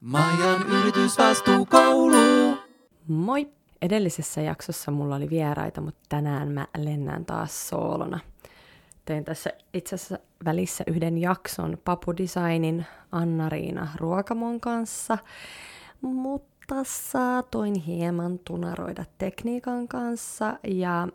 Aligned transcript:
Maijan 0.00 0.62
yritysvastuukoulu. 0.62 2.56
Moi! 3.08 3.48
Edellisessä 3.82 4.40
jaksossa 4.40 4.90
mulla 4.90 5.16
oli 5.16 5.30
vieraita, 5.30 5.80
mutta 5.80 6.00
tänään 6.08 6.52
mä 6.52 6.66
lennän 6.76 7.24
taas 7.24 7.68
soolona. 7.68 8.20
Tein 9.04 9.24
tässä 9.24 9.50
itse 9.74 9.94
asiassa 9.94 10.18
välissä 10.44 10.84
yhden 10.86 11.18
jakson 11.18 11.78
Papudesignin 11.84 12.86
Anna-Riina 13.12 13.88
Ruokamon 13.96 14.60
kanssa, 14.60 15.18
mutta 16.00 16.74
saatoin 16.84 17.74
hieman 17.74 18.38
tunaroida 18.38 19.04
tekniikan 19.18 19.88
kanssa 19.88 20.58
ja 20.64 21.08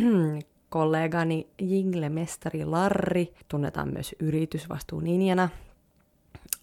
kollegani 0.70 1.48
Jingle-mestari 1.62 2.64
Larri, 2.64 3.34
tunnetaan 3.48 3.92
myös 3.92 4.14
yritysvastuuninjana, 4.20 5.48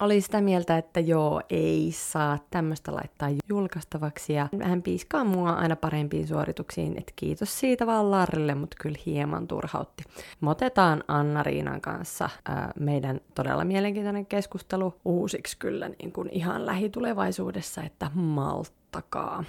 oli 0.00 0.20
sitä 0.20 0.40
mieltä, 0.40 0.78
että 0.78 1.00
joo, 1.00 1.42
ei 1.50 1.92
saa 1.92 2.38
tämmöistä 2.50 2.94
laittaa 2.94 3.28
julkaistavaksi 3.48 4.32
ja 4.32 4.48
hän 4.62 4.82
piiskaa 4.82 5.24
mua 5.24 5.50
aina 5.50 5.76
parempiin 5.76 6.28
suorituksiin, 6.28 6.98
että 6.98 7.12
kiitos 7.16 7.60
siitä 7.60 7.86
vaan 7.86 8.10
Larrille, 8.10 8.54
mutta 8.54 8.76
kyllä 8.80 8.98
hieman 9.06 9.48
turhautti. 9.48 10.04
Me 10.40 10.50
otetaan 10.50 11.04
Anna-Riinan 11.08 11.80
kanssa 11.80 12.30
ää, 12.48 12.72
meidän 12.80 13.20
todella 13.34 13.64
mielenkiintoinen 13.64 14.26
keskustelu 14.26 14.94
uusiksi 15.04 15.58
kyllä 15.58 15.88
niin 15.88 16.12
kuin 16.12 16.28
ihan 16.32 16.66
lähitulevaisuudessa, 16.66 17.82
että 17.82 18.10
malttakaa. 18.14 19.44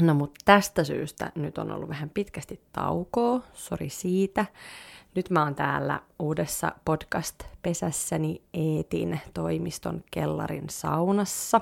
No 0.00 0.14
mutta 0.14 0.40
tästä 0.44 0.84
syystä 0.84 1.32
nyt 1.34 1.58
on 1.58 1.72
ollut 1.72 1.88
vähän 1.88 2.10
pitkästi 2.10 2.60
taukoa, 2.72 3.40
sori 3.52 3.88
siitä. 3.88 4.46
Nyt 5.14 5.30
mä 5.30 5.44
oon 5.44 5.54
täällä 5.54 6.00
uudessa 6.18 6.72
podcast-pesässäni 6.84 8.42
Eetin 8.54 9.20
toimiston 9.34 10.04
kellarin 10.10 10.64
saunassa. 10.70 11.60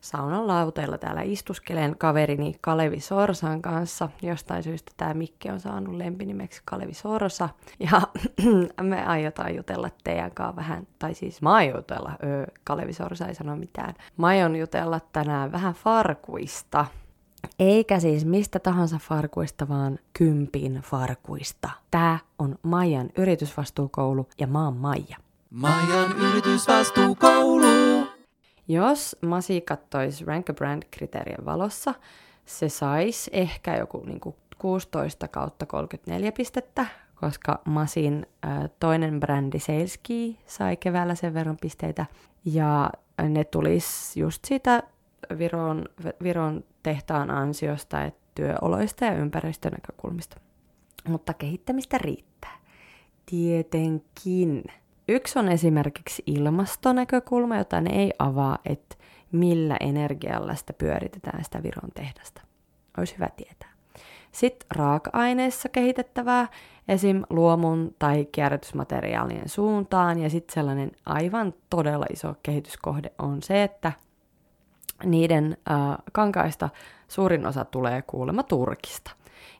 Saunan 0.00 0.46
lauteella 0.46 0.98
täällä 0.98 1.22
istuskelen 1.22 1.98
kaverini 1.98 2.54
Kalevi 2.60 3.00
Sorsan 3.00 3.62
kanssa. 3.62 4.08
Jostain 4.22 4.62
syystä 4.62 4.92
tämä 4.96 5.14
Mikke 5.14 5.52
on 5.52 5.60
saanut 5.60 5.94
lempinimeksi 5.94 6.62
Kalevi 6.64 6.94
Sorsa. 6.94 7.48
Ja 7.78 8.02
me 8.82 9.06
aiotaan 9.06 9.56
jutella 9.56 9.90
teidän 10.04 10.30
kanssa 10.30 10.56
vähän, 10.56 10.86
tai 10.98 11.14
siis 11.14 11.42
mä 11.42 11.52
aion 11.52 11.76
jutella, 11.76 12.12
öö, 12.24 12.46
Kalevi 12.64 12.92
Sorsa 12.92 13.26
ei 13.26 13.34
sano 13.34 13.56
mitään. 13.56 13.94
Mä 14.16 14.26
aion 14.26 14.56
jutella 14.56 15.00
tänään 15.12 15.52
vähän 15.52 15.74
farkuista. 15.74 16.86
Eikä 17.58 18.00
siis 18.00 18.24
mistä 18.24 18.58
tahansa 18.58 18.98
farkuista, 18.98 19.68
vaan 19.68 19.98
kympin 20.12 20.80
farkuista. 20.84 21.70
Tää 21.90 22.18
on 22.38 22.58
Maijan 22.62 23.10
yritysvastuukoulu 23.18 24.28
ja 24.38 24.46
mä 24.46 24.64
oon 24.64 24.76
Maija. 24.76 25.16
Maijan 25.50 26.12
yritysvastuukoulu. 26.18 28.06
Jos 28.68 29.16
Masi 29.22 29.60
kattoisi 29.60 30.24
Rank 30.24 30.46
Brand-kriteerien 30.46 31.44
valossa, 31.44 31.94
se 32.46 32.68
saisi 32.68 33.30
ehkä 33.32 33.76
joku 33.76 34.02
niinku 34.06 34.36
16 34.58 35.28
kautta 35.28 35.66
34 35.66 36.32
pistettä, 36.32 36.86
koska 37.14 37.60
Masin 37.64 38.26
äh, 38.46 38.70
toinen 38.80 39.20
brändi 39.20 39.58
Saleski 39.58 40.38
sai 40.46 40.76
keväällä 40.76 41.14
sen 41.14 41.34
verran 41.34 41.56
pisteitä. 41.60 42.06
Ja 42.44 42.90
ne 43.28 43.44
tulisi 43.44 44.20
just 44.20 44.44
siitä 44.44 44.82
Viron, 45.38 45.84
Viron 46.22 46.64
tehtaan 46.82 47.30
ansiosta, 47.30 48.02
että 48.02 48.20
työoloista 48.34 49.04
ja 49.04 49.14
ympäristön 49.14 49.72
näkökulmista. 49.72 50.36
Mutta 51.08 51.34
kehittämistä 51.34 51.98
riittää. 51.98 52.56
Tietenkin. 53.26 54.64
Yksi 55.08 55.38
on 55.38 55.48
esimerkiksi 55.48 56.22
ilmastonäkökulma, 56.26 57.56
jota 57.56 57.80
ne 57.80 57.90
ei 57.94 58.12
avaa, 58.18 58.58
että 58.64 58.96
millä 59.32 59.76
energialla 59.80 60.54
sitä 60.54 60.72
pyöritetään 60.72 61.44
sitä 61.44 61.62
Viron 61.62 61.90
tehdasta. 61.94 62.42
Olisi 62.98 63.14
hyvä 63.14 63.28
tietää. 63.36 63.72
Sitten 64.32 64.66
raaka-aineissa 64.70 65.68
kehitettävää, 65.68 66.48
esim. 66.88 67.22
luomun 67.30 67.94
tai 67.98 68.24
kierrätysmateriaalien 68.32 69.48
suuntaan. 69.48 70.18
Ja 70.18 70.30
sitten 70.30 70.54
sellainen 70.54 70.92
aivan 71.06 71.54
todella 71.70 72.06
iso 72.12 72.34
kehityskohde 72.42 73.12
on 73.18 73.42
se, 73.42 73.62
että 73.62 73.92
niiden 75.04 75.56
äh, 75.70 75.98
kankaista 76.12 76.68
suurin 77.08 77.46
osa 77.46 77.64
tulee 77.64 78.02
kuulemma 78.02 78.42
Turkista. 78.42 79.10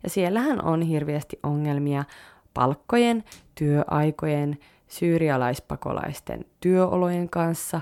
Ja 0.03 0.11
siellähän 0.11 0.65
on 0.65 0.83
hirveästi 0.83 1.39
ongelmia 1.43 2.05
palkkojen, 2.55 3.25
työaikojen, 3.55 4.59
syyrialaispakolaisten 4.89 6.45
työolojen 6.61 7.29
kanssa. 7.29 7.81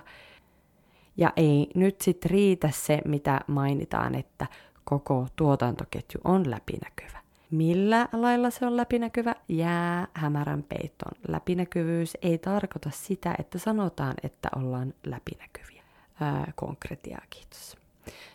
Ja 1.16 1.32
ei 1.37 1.70
nyt 1.75 2.00
sitten 2.00 2.31
riitä 2.31 2.70
se, 2.72 3.00
mitä 3.04 3.41
mainitaan, 3.47 4.14
että 4.14 4.47
koko 4.84 5.26
tuotantoketju 5.37 6.20
on 6.25 6.50
läpinäkyvä. 6.50 7.19
Millä 7.50 8.09
lailla 8.12 8.50
se 8.50 8.66
on 8.66 8.76
läpinäkyvä, 8.76 9.34
jää 9.48 10.09
hämärän 10.14 10.62
peiton. 10.62 11.12
Läpinäkyvyys 11.28 12.16
ei 12.22 12.38
tarkoita 12.38 12.91
sitä, 12.93 13.34
että 13.38 13.59
sanotaan, 13.59 14.14
että 14.22 14.48
ollaan 14.56 14.94
läpinäkyviä. 15.06 15.83
Konkretiaa, 16.54 17.22
kiitos. 17.30 17.76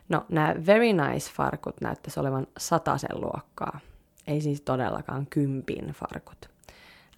No, 0.09 0.25
nämä 0.29 0.55
very 0.65 0.93
nice 0.93 1.31
farkut 1.33 1.81
näyttäisi 1.81 2.19
olevan 2.19 2.47
sataisen 2.57 3.21
luokkaa. 3.21 3.79
Ei 4.27 4.41
siis 4.41 4.61
todellakaan 4.61 5.27
kympin 5.29 5.85
farkut. 5.87 6.49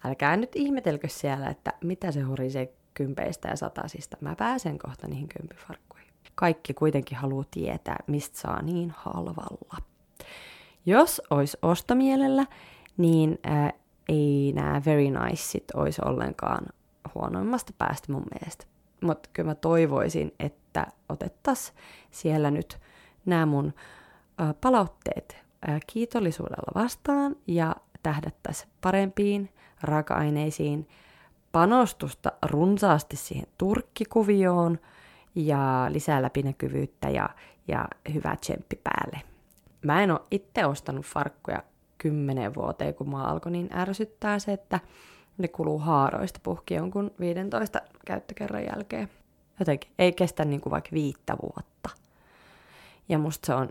Älkää 0.04 0.36
nyt 0.36 0.56
ihmetelkö 0.56 1.08
siellä, 1.08 1.48
että 1.48 1.72
mitä 1.84 2.12
se 2.12 2.20
horisee 2.20 2.72
kympeistä 2.94 3.48
ja 3.48 3.56
satasista. 3.56 4.16
Mä 4.20 4.34
pääsen 4.36 4.78
kohta 4.78 5.08
niihin 5.08 5.28
kympifarkkuihin. 5.28 6.08
Kaikki 6.34 6.74
kuitenkin 6.74 7.18
haluaa 7.18 7.44
tietää, 7.50 7.96
mistä 8.06 8.38
saa 8.38 8.62
niin 8.62 8.94
halvalla. 8.96 9.76
Jos 10.86 11.22
olisi 11.30 11.58
ostomielellä, 11.62 12.46
niin 12.96 13.38
ää, 13.44 13.72
ei 14.08 14.52
nämä 14.54 14.82
very 14.86 15.10
niceit 15.10 15.70
olisi 15.74 16.02
ollenkaan 16.04 16.66
huonoimmasta 17.14 17.72
päästä 17.78 18.12
mun 18.12 18.24
mielestä. 18.34 18.66
Mutta 19.02 19.28
kyllä 19.32 19.50
mä 19.50 19.54
toivoisin, 19.54 20.34
että 20.38 20.86
otettaisiin 21.08 21.78
siellä 22.10 22.50
nyt 22.50 22.78
nämä 23.26 23.46
mun 23.46 23.72
palautteet 24.60 25.36
kiitollisuudella 25.86 26.82
vastaan 26.82 27.36
ja 27.46 27.76
tähdättäisiin 28.02 28.70
parempiin 28.80 29.50
raaka-aineisiin, 29.82 30.88
panostusta 31.52 32.32
runsaasti 32.42 33.16
siihen 33.16 33.46
turkkikuvioon 33.58 34.78
ja 35.34 35.86
lisää 35.88 36.22
läpinäkyvyyttä 36.22 37.10
ja, 37.10 37.28
ja 37.68 37.88
hyvää 38.14 38.36
tsemppi 38.36 38.80
päälle. 38.84 39.20
Mä 39.82 40.02
en 40.02 40.10
ole 40.10 40.20
itse 40.30 40.66
ostanut 40.66 41.06
farkkuja 41.06 41.62
kymmenen 41.98 42.54
vuoteen, 42.54 42.94
kun 42.94 43.10
mä 43.10 43.24
alkoi 43.24 43.52
niin 43.52 43.70
ärsyttää 43.76 44.38
se, 44.38 44.52
että 44.52 44.80
ne 45.38 45.48
kuluu 45.48 45.78
haaroista 45.78 46.40
puhki 46.42 46.74
jonkun 46.74 47.10
15 47.20 47.80
käyttökerran 48.06 48.64
jälkeen. 48.64 49.08
Jotenkin 49.60 49.90
ei 49.98 50.12
kestä 50.12 50.44
niin 50.44 50.60
kuin 50.60 50.70
vaikka 50.70 50.90
viittä 50.92 51.36
vuotta. 51.42 51.90
Ja 53.08 53.18
musta 53.18 53.46
se 53.46 53.54
on 53.54 53.68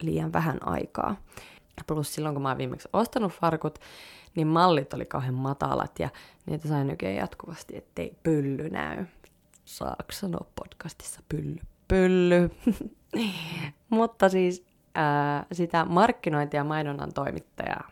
liian 0.00 0.32
vähän 0.32 0.68
aikaa. 0.68 1.16
Plus 1.86 2.14
silloin, 2.14 2.34
kun 2.34 2.42
mä 2.42 2.48
oon 2.48 2.58
viimeksi 2.58 2.88
ostanut 2.92 3.32
farkut, 3.32 3.78
niin 4.34 4.46
mallit 4.46 4.94
oli 4.94 5.04
kauhean 5.04 5.34
matalat 5.34 5.98
ja 5.98 6.08
niitä 6.46 6.68
sai 6.68 6.84
nykyään 6.84 7.16
jatkuvasti, 7.16 7.76
ettei 7.76 8.16
pylly 8.22 8.70
näy. 8.70 9.04
Saaks 9.64 10.20
sanoa 10.20 10.46
podcastissa 10.56 11.20
pylly? 11.28 11.58
Pylly. 11.88 12.50
Mutta 13.90 14.28
siis 14.28 14.64
ää, 14.94 15.46
sitä 15.52 15.84
markkinointia 15.84 16.60
ja 16.60 16.64
mainonnan 16.64 17.12
toimittajaa, 17.12 17.88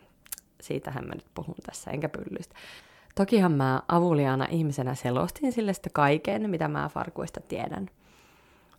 siitähän 0.61 1.07
mä 1.07 1.15
nyt 1.15 1.27
puhun 1.33 1.55
tässä, 1.65 1.91
enkä 1.91 2.09
pyllystä. 2.09 2.55
Tokihan 3.15 3.51
mä 3.51 3.81
avuliaana 3.87 4.47
ihmisenä 4.49 4.95
selostin 4.95 5.51
sille 5.51 5.73
sitä 5.73 5.89
kaiken, 5.93 6.49
mitä 6.49 6.67
mä 6.67 6.89
farkuista 6.93 7.41
tiedän. 7.41 7.89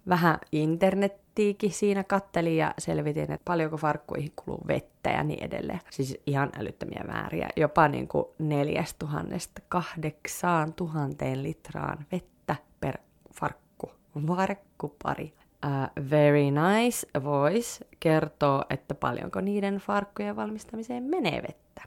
Vähän 0.09 0.39
internettiikin 0.53 1.73
siinä 1.73 2.05
kattelin 2.05 2.57
ja 2.57 2.75
selvitin, 2.79 3.23
että 3.23 3.45
paljonko 3.45 3.77
farkkuihin 3.77 4.33
kuluu 4.37 4.61
vettä 4.69 5.11
ja 5.11 5.25
niin 5.25 5.45
edelleen. 5.45 5.81
Siis 5.91 6.21
ihan 6.27 6.51
älyttömiä 6.59 7.05
määriä, 7.07 7.49
jopa 7.57 7.89
niin 7.89 8.09
kuin 8.09 8.25
neljästä 8.39 8.99
tuhannesta 8.99 9.63
kahdeksaan 9.69 10.73
tuhanteen 10.73 11.43
litraan 11.43 12.07
vettä 12.13 12.57
per 12.81 12.99
farkku. 13.35 13.93
Farkkupari. 14.27 15.35
Uh, 15.67 16.11
very 16.11 16.51
nice 16.51 17.25
voice 17.25 17.87
kertoo, 18.01 18.65
että 18.71 18.95
paljonko 18.95 19.41
niiden 19.41 19.77
farkkujen 19.77 20.37
valmistamiseen 20.37 21.03
menee 21.03 21.43
vettä. 21.43 21.83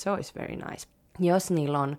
Se 0.00 0.10
olisi 0.10 0.32
very 0.38 0.56
nice. 0.56 0.88
Jos 1.18 1.50
niillä 1.50 1.78
on 1.78 1.96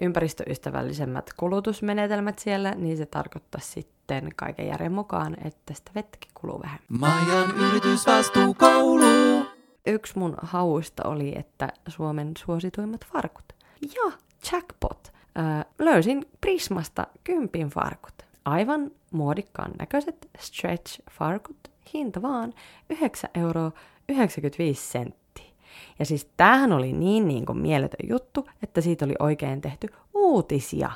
ympäristöystävällisemmät 0.00 1.30
kulutusmenetelmät 1.36 2.38
siellä, 2.38 2.70
niin 2.74 2.96
se 2.96 3.06
tarkoittaa 3.06 3.60
sitten 3.60 4.28
kaiken 4.36 4.66
järjen 4.66 4.92
mukaan, 4.92 5.36
että 5.44 5.74
sitä 5.74 5.90
vettäkin 5.94 6.30
kuluu 6.34 6.60
vähän. 6.62 6.78
Maijan 6.88 7.56
yritysvastuukoulu. 7.56 9.46
Yksi 9.86 10.18
mun 10.18 10.34
hauista 10.42 11.08
oli, 11.08 11.32
että 11.38 11.68
Suomen 11.88 12.32
suosituimmat 12.38 13.06
farkut. 13.12 13.52
Ja 13.80 14.12
jackpot! 14.52 15.12
Ö, 15.38 15.64
löysin 15.78 16.26
Prismasta 16.40 17.06
kympin 17.24 17.68
farkut. 17.68 18.14
Aivan 18.44 18.90
muodikkaan 19.12 19.70
näköiset 19.78 20.28
stretch-farkut, 20.38 21.70
hinta 21.94 22.22
vaan 22.22 22.54
9 22.90 23.30
euroa 23.34 23.72
95 24.08 24.90
senttiä. 24.90 25.21
Ja 25.98 26.04
siis 26.04 26.30
tämähän 26.36 26.72
oli 26.72 26.92
niin, 26.92 27.28
niin 27.28 27.46
kuin 27.46 27.58
mieletön 27.58 28.08
juttu, 28.10 28.48
että 28.62 28.80
siitä 28.80 29.04
oli 29.04 29.14
oikein 29.18 29.60
tehty 29.60 29.88
uutisia. 30.14 30.90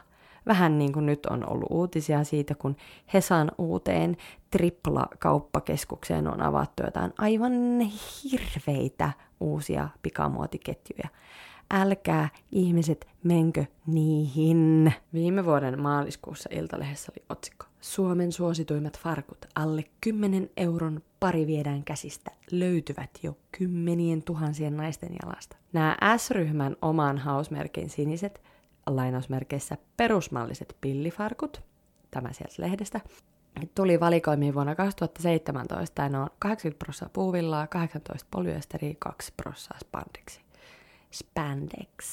Vähän 0.47 0.79
niin 0.79 0.93
kuin 0.93 1.07
nyt 1.07 1.27
on 1.27 1.51
ollut 1.51 1.69
uutisia 1.71 2.25
siitä, 2.25 2.55
kun 2.55 2.77
Hesan 3.15 3.53
uuteen 3.59 4.17
tripla-kauppakeskukseen 4.51 6.29
on 6.29 6.43
avattu 6.43 6.83
jotain 6.85 7.13
aivan 7.19 7.53
hirveitä 8.25 9.13
uusia 9.41 9.89
pikamuotiketjuja. 10.03 11.09
Älkää 11.71 12.29
ihmiset 12.53 13.07
menkö 13.23 13.65
niihin. 13.87 14.93
Viime 15.13 15.45
vuoden 15.45 15.81
maaliskuussa 15.81 16.49
Iltalehdessä 16.53 17.13
oli 17.13 17.25
otsikko. 17.29 17.67
Suomen 17.87 18.33
suosituimmat 18.33 18.99
farkut 18.99 19.47
alle 19.55 19.85
10 20.01 20.51
euron 20.57 21.03
pari 21.21 21.47
viedään 21.47 21.85
käsistä 21.85 22.31
löytyvät 22.51 23.11
jo 23.23 23.39
kymmenien 23.53 24.23
tuhansien 24.23 24.77
naisten 24.77 25.17
jalasta. 25.23 25.57
Nämä 25.73 25.97
S-ryhmän 26.17 26.77
oman 26.83 27.19
hausmerkin 27.19 27.91
siniset, 27.91 28.43
lainausmerkeissä 28.87 29.77
perusmalliset 29.97 30.77
pillifarkut, 30.81 31.63
tämä 32.11 32.33
sieltä 32.33 32.55
lehdestä, 32.59 33.01
tuli 33.75 34.01
valikoimiin 34.01 34.55
vuonna 34.55 34.75
2017 34.75 36.03
ja 36.03 36.09
ne 36.09 36.19
on 36.19 36.31
80 36.39 36.85
prosenttia 36.85 37.13
puuvillaa, 37.13 37.67
18 37.67 38.27
polyesteriä, 38.31 38.95
2 38.99 39.33
prosenttia 39.37 39.79
spandexi. 39.79 40.41
Spandex. 41.11 42.09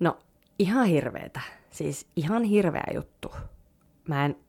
No, 0.00 0.18
ihan 0.58 0.86
hirveetä. 0.86 1.40
Siis 1.70 2.06
ihan 2.16 2.42
hirveä 2.42 2.86
juttu. 2.94 3.32
Mä 4.08 4.24
en 4.24 4.45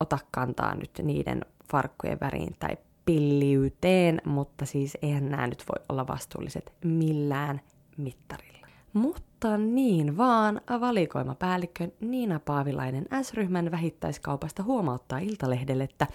ota 0.00 0.18
kantaa 0.30 0.74
nyt 0.74 0.90
niiden 1.02 1.40
farkkujen 1.72 2.20
väriin 2.20 2.56
tai 2.58 2.76
pilliyteen, 3.04 4.22
mutta 4.24 4.66
siis 4.66 4.98
eihän 5.02 5.30
nämä 5.30 5.46
nyt 5.46 5.64
voi 5.68 5.84
olla 5.88 6.06
vastuulliset 6.06 6.72
millään 6.84 7.60
mittarilla. 7.96 8.66
Mutta 8.92 9.58
niin 9.58 10.16
vaan 10.16 10.60
valikoimapäällikkö 10.80 11.88
Niina 12.00 12.40
Paavilainen 12.44 13.06
S-ryhmän 13.22 13.70
vähittäiskaupasta 13.70 14.62
huomauttaa 14.62 15.18
Iltalehdelle, 15.18 15.84
että 15.84 16.06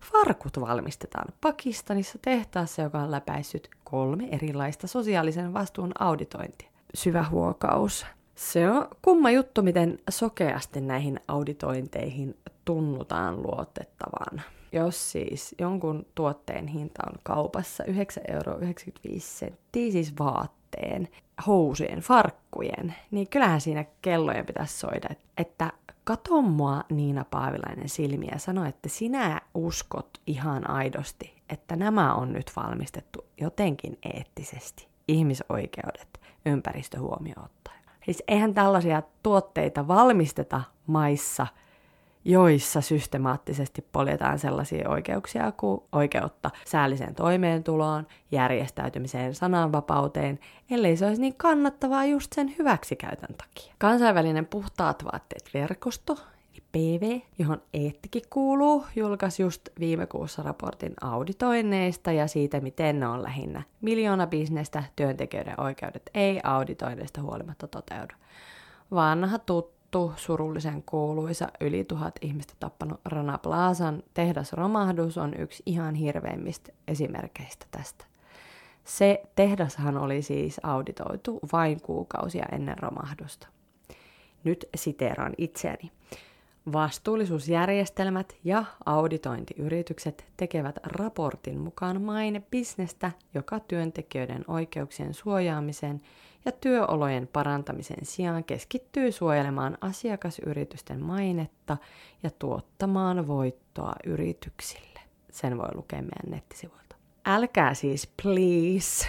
farkut 0.00 0.60
valmistetaan 0.60 1.28
Pakistanissa 1.40 2.18
tehtaassa, 2.22 2.82
joka 2.82 2.98
on 2.98 3.10
läpäissyt 3.10 3.68
kolme 3.84 4.28
erilaista 4.32 4.86
sosiaalisen 4.86 5.54
vastuun 5.54 5.92
auditointia. 5.98 6.68
Syvä 6.94 7.24
huokaus. 7.30 8.06
Se 8.34 8.70
on 8.70 8.88
kumma 9.02 9.30
juttu, 9.30 9.62
miten 9.62 9.98
sokeasti 10.10 10.80
näihin 10.80 11.20
auditointeihin 11.28 12.36
tunnutaan 12.68 13.42
luotettavan. 13.42 14.42
Jos 14.72 15.12
siis 15.12 15.54
jonkun 15.58 16.06
tuotteen 16.14 16.66
hinta 16.66 17.02
on 17.06 17.18
kaupassa 17.22 17.84
9,95 17.84 17.92
euroa, 18.28 18.58
siis 19.72 20.18
vaatteen, 20.18 21.08
housujen, 21.46 22.00
farkkujen, 22.00 22.94
niin 23.10 23.28
kyllähän 23.28 23.60
siinä 23.60 23.84
kellojen 24.02 24.46
pitäisi 24.46 24.78
soida, 24.78 25.08
että 25.38 25.72
kato 26.04 26.42
mua 26.42 26.84
Niina 26.90 27.24
Paavilainen 27.30 27.88
silmiä 27.88 28.30
ja 28.32 28.38
sano, 28.38 28.64
että 28.64 28.88
sinä 28.88 29.40
uskot 29.54 30.08
ihan 30.26 30.70
aidosti, 30.70 31.42
että 31.48 31.76
nämä 31.76 32.14
on 32.14 32.32
nyt 32.32 32.52
valmistettu 32.56 33.24
jotenkin 33.40 33.98
eettisesti. 34.14 34.88
Ihmisoikeudet, 35.08 36.20
ympäristö 36.46 37.00
huomioon 37.00 37.44
ottaen. 37.44 37.82
Siis 38.04 38.22
eihän 38.28 38.54
tällaisia 38.54 39.02
tuotteita 39.22 39.88
valmisteta 39.88 40.62
maissa– 40.86 41.46
joissa 42.24 42.80
systemaattisesti 42.80 43.86
poljetaan 43.92 44.38
sellaisia 44.38 44.88
oikeuksia 44.88 45.52
kuin 45.52 45.80
oikeutta 45.92 46.50
säälliseen 46.64 47.14
toimeentuloon, 47.14 48.06
järjestäytymiseen, 48.30 49.34
sananvapauteen, 49.34 50.38
ellei 50.70 50.96
se 50.96 51.06
olisi 51.06 51.20
niin 51.20 51.34
kannattavaa 51.36 52.04
just 52.04 52.32
sen 52.32 52.54
hyväksikäytön 52.58 53.34
takia. 53.36 53.74
Kansainvälinen 53.78 54.46
puhtaat 54.46 55.04
vaatteet 55.04 55.50
verkosto, 55.54 56.18
PV, 56.72 57.20
johon 57.38 57.62
Eettikin 57.74 58.22
kuuluu, 58.30 58.84
julkaisi 58.96 59.42
just 59.42 59.68
viime 59.80 60.06
kuussa 60.06 60.42
raportin 60.42 60.94
auditoinneista 61.00 62.12
ja 62.12 62.26
siitä, 62.26 62.60
miten 62.60 63.00
ne 63.00 63.08
on 63.08 63.22
lähinnä 63.22 63.62
miljoona 63.80 64.26
bisnestä, 64.26 64.84
työntekijöiden 64.96 65.60
oikeudet 65.60 66.10
ei 66.14 66.40
auditoinneista 66.44 67.22
huolimatta 67.22 67.68
toteudu. 67.68 68.14
Vanha 68.90 69.38
tuttu 69.38 69.77
tuttu, 69.90 70.12
surullisen 70.16 70.82
kuuluisa, 70.82 71.48
yli 71.60 71.84
tuhat 71.84 72.14
ihmistä 72.20 72.54
tappanut 72.60 73.00
Rana 73.04 73.38
Plazan 73.38 74.02
tehdasromahdus 74.14 75.18
on 75.18 75.34
yksi 75.38 75.62
ihan 75.66 75.94
hirveimmistä 75.94 76.72
esimerkkeistä 76.88 77.66
tästä. 77.70 78.04
Se 78.84 79.22
tehdashan 79.36 79.96
oli 79.96 80.22
siis 80.22 80.60
auditoitu 80.62 81.40
vain 81.52 81.80
kuukausia 81.80 82.46
ennen 82.52 82.78
romahdusta. 82.78 83.48
Nyt 84.44 84.68
siteeraan 84.76 85.32
itseäni. 85.38 85.90
Vastuullisuusjärjestelmät 86.72 88.36
ja 88.44 88.64
auditointiyritykset 88.86 90.26
tekevät 90.36 90.76
raportin 90.82 91.58
mukaan 91.58 92.02
maine 92.02 92.42
bisnestä, 92.50 93.12
joka 93.34 93.60
työntekijöiden 93.60 94.44
oikeuksien 94.48 95.14
suojaamiseen 95.14 96.00
ja 96.48 96.52
työolojen 96.52 97.28
parantamisen 97.32 97.98
sijaan 98.02 98.44
keskittyy 98.44 99.12
suojelemaan 99.12 99.78
asiakasyritysten 99.80 101.04
mainetta 101.04 101.76
ja 102.22 102.30
tuottamaan 102.30 103.26
voittoa 103.26 103.92
yrityksille. 104.06 105.00
Sen 105.30 105.58
voi 105.58 105.68
lukea 105.74 106.02
meidän 106.02 106.30
nettisivuilta. 106.30 106.96
Älkää 107.26 107.74
siis 107.74 108.12
please 108.22 109.06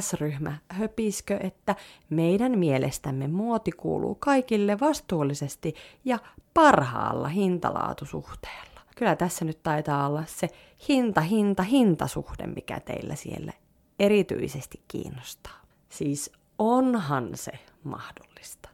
S-ryhmä 0.00 0.58
höpiskö, 0.68 1.38
että 1.42 1.76
meidän 2.10 2.58
mielestämme 2.58 3.28
muoti 3.28 3.72
kuuluu 3.72 4.14
kaikille 4.14 4.80
vastuullisesti 4.80 5.74
ja 6.04 6.18
parhaalla 6.54 7.28
hintalaatusuhteella. 7.28 8.80
Kyllä 8.96 9.16
tässä 9.16 9.44
nyt 9.44 9.62
taitaa 9.62 10.06
olla 10.06 10.24
se 10.26 10.48
hinta-hinta-hintasuhde, 10.88 12.46
mikä 12.46 12.80
teillä 12.80 13.14
siellä 13.14 13.52
erityisesti 13.98 14.82
kiinnostaa. 14.88 15.60
Siis 15.88 16.32
onhan 16.58 17.30
se 17.34 17.52
mahdollista, 17.84 18.68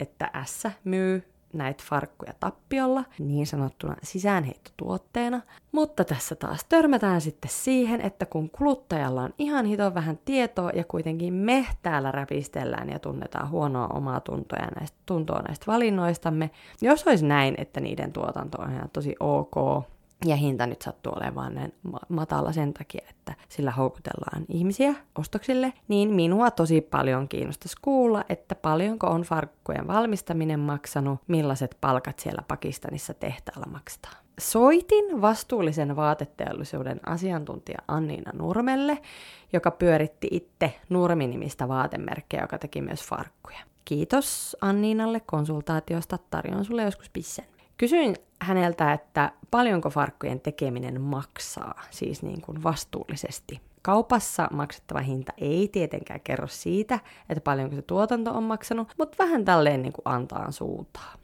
että 0.00 0.30
S 0.44 0.68
myy 0.84 1.22
näitä 1.52 1.84
farkkuja 1.86 2.32
tappiolla, 2.40 3.04
niin 3.18 3.46
sanottuna 3.46 3.96
sisäänheittotuotteena. 4.02 5.40
Mutta 5.72 6.04
tässä 6.04 6.34
taas 6.34 6.64
törmätään 6.68 7.20
sitten 7.20 7.50
siihen, 7.50 8.00
että 8.00 8.26
kun 8.26 8.50
kuluttajalla 8.50 9.22
on 9.22 9.34
ihan 9.38 9.66
hito 9.66 9.94
vähän 9.94 10.18
tietoa 10.24 10.70
ja 10.70 10.84
kuitenkin 10.84 11.34
me 11.34 11.66
täällä 11.82 12.12
räpistellään 12.12 12.88
ja 12.88 12.98
tunnetaan 12.98 13.50
huonoa 13.50 13.86
omaa 13.86 14.20
tuntoa 14.20 14.66
näistä, 14.78 14.98
tuntoa 15.06 15.42
näistä 15.48 15.66
valinnoistamme, 15.66 16.50
jos 16.80 17.06
olisi 17.06 17.26
näin, 17.26 17.54
että 17.58 17.80
niiden 17.80 18.12
tuotanto 18.12 18.62
on 18.62 18.72
ihan 18.72 18.90
tosi 18.92 19.16
ok, 19.20 19.84
ja 20.24 20.36
hinta 20.36 20.66
nyt 20.66 20.82
sattuu 20.82 21.12
olemaan 21.16 21.54
näin 21.54 21.74
matala 22.08 22.52
sen 22.52 22.74
takia, 22.74 23.06
että 23.10 23.34
sillä 23.48 23.70
houkutellaan 23.70 24.44
ihmisiä 24.48 24.94
ostoksille, 25.18 25.72
niin 25.88 26.10
minua 26.10 26.50
tosi 26.50 26.80
paljon 26.80 27.28
kiinnostaisi 27.28 27.76
kuulla, 27.82 28.24
että 28.28 28.54
paljonko 28.54 29.06
on 29.06 29.22
farkkujen 29.22 29.86
valmistaminen 29.86 30.60
maksanut, 30.60 31.20
millaiset 31.26 31.76
palkat 31.80 32.18
siellä 32.18 32.42
Pakistanissa 32.48 33.14
tehtaalla 33.14 33.66
maksaa. 33.72 34.12
Soitin 34.38 35.20
vastuullisen 35.20 35.96
vaateteollisuuden 35.96 37.00
asiantuntija 37.06 37.78
Anniina 37.88 38.32
Nurmelle, 38.34 38.98
joka 39.52 39.70
pyöritti 39.70 40.28
itse 40.30 40.74
Nurmi-nimistä 40.88 41.68
vaatemerkkiä, 41.68 42.40
joka 42.40 42.58
teki 42.58 42.82
myös 42.82 43.02
farkkuja. 43.02 43.58
Kiitos 43.84 44.56
Anniinalle 44.60 45.20
konsultaatiosta, 45.20 46.18
tarjoan 46.30 46.64
sulle 46.64 46.82
joskus 46.82 47.10
pissen. 47.10 47.44
Kysyin 47.78 48.16
häneltä, 48.40 48.92
että 48.92 49.32
paljonko 49.50 49.90
farkkujen 49.90 50.40
tekeminen 50.40 51.00
maksaa, 51.00 51.82
siis 51.90 52.22
niin 52.22 52.40
kuin 52.40 52.62
vastuullisesti. 52.62 53.60
Kaupassa 53.82 54.48
maksettava 54.52 55.00
hinta 55.00 55.32
ei 55.38 55.68
tietenkään 55.68 56.20
kerro 56.20 56.46
siitä, 56.46 56.98
että 57.28 57.40
paljonko 57.40 57.76
se 57.76 57.82
tuotanto 57.82 58.30
on 58.30 58.42
maksanut, 58.42 58.94
mutta 58.98 59.24
vähän 59.24 59.44
tälleen 59.44 59.82
niin 59.82 59.92
kuin 59.92 60.02
antaa 60.04 60.50
suuntaa. 60.50 61.14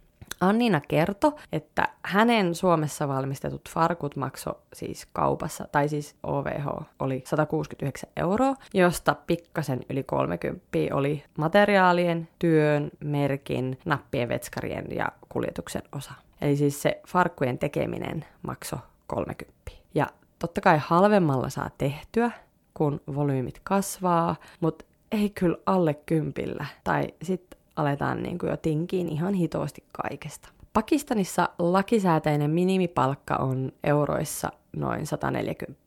Annina 0.41 0.81
kertoi, 0.89 1.33
että 1.53 1.89
hänen 2.03 2.55
Suomessa 2.55 3.09
valmistetut 3.09 3.69
farkut 3.69 4.17
makso 4.17 4.61
siis 4.73 5.07
kaupassa, 5.13 5.69
tai 5.73 5.89
siis 5.89 6.17
OVH 6.23 6.67
oli 6.99 7.23
169 7.27 8.11
euroa, 8.17 8.55
josta 8.75 9.17
pikkasen 9.27 9.81
yli 9.91 10.03
30 10.03 10.67
oli 10.93 11.25
materiaalien, 11.39 12.29
työn, 12.39 12.91
merkin, 13.05 13.79
nappien, 13.85 14.29
vetskarien 14.29 14.87
ja 14.91 15.09
kuljetuksen 15.29 15.83
osa. 15.93 16.13
Eli 16.41 16.57
siis 16.57 16.83
se 16.83 17.01
farkkujen 17.09 17.59
tekeminen 17.59 18.25
makso 18.43 18.77
30. 19.07 19.55
Ja 19.95 20.07
totta 20.39 20.61
kai 20.61 20.79
halvemmalla 20.83 21.49
saa 21.49 21.71
tehtyä, 21.79 22.31
kun 22.75 23.01
volyymit 23.15 23.61
kasvaa, 23.65 24.37
mutta 24.61 24.85
ei 25.13 25.31
kyllä 25.31 25.57
alle 25.67 25.95
kympillä. 25.95 26.67
Tai 26.85 27.09
sitten 27.23 27.54
aletaan 27.77 28.23
niin 28.23 28.39
kuin 28.39 28.51
jo 28.51 28.57
tinkiin 28.57 29.09
ihan 29.09 29.35
hitoasti 29.35 29.85
kaikesta. 29.93 30.49
Pakistanissa 30.73 31.49
lakisääteinen 31.59 32.51
minimipalkka 32.51 33.37
on 33.37 33.73
euroissa 33.85 34.53
noin 34.77 35.07
140. 35.07 35.81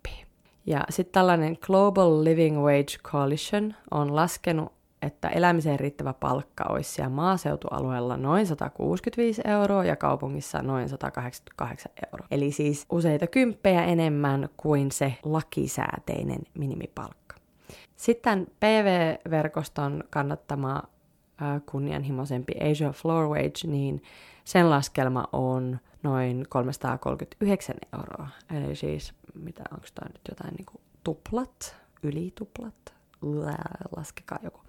Ja 0.66 0.84
sitten 0.90 1.14
tällainen 1.14 1.58
Global 1.62 2.24
Living 2.24 2.58
Wage 2.58 2.98
Coalition 3.04 3.74
on 3.92 4.16
laskenut, 4.16 4.72
että 5.02 5.30
elämiseen 5.30 5.80
riittävä 5.80 6.14
palkka 6.14 6.66
olisi 6.70 6.92
siellä 6.92 7.10
maaseutualueella 7.10 8.18
noin 8.18 8.48
165 8.48 9.42
euroa 9.46 9.86
ja 9.86 9.96
kaupungissa 9.96 10.62
noin 10.62 10.90
188 10.90 11.92
euroa. 12.06 12.28
Eli 12.32 12.52
siis 12.52 12.86
useita 12.92 13.28
kymppejä 13.28 13.84
enemmän 13.84 14.50
kuin 14.58 14.92
se 14.92 15.14
lakisääteinen 15.24 16.42
minimipalkka. 16.54 17.36
Sitten 17.96 18.48
PV-verkoston 18.60 20.04
kannattama 20.10 20.84
kunnianhimoisempi 21.72 22.54
Asia 22.72 22.92
Floor 22.92 23.28
Wage, 23.28 23.68
niin 23.68 24.04
sen 24.44 24.70
laskelma 24.70 25.28
on 25.32 25.80
noin 26.04 26.46
339 26.50 27.76
euroa. 27.94 28.28
Eli 28.58 28.76
siis, 28.76 29.14
mitä 29.34 29.64
onko 29.72 29.88
tämä 29.96 30.10
nyt 30.14 30.22
jotain 30.30 30.54
niin 30.54 30.66
kuin 30.66 30.82
tuplat, 31.04 31.76
ylituplat, 32.04 32.94
laskekaa 33.96 34.40
joku. 34.44 34.60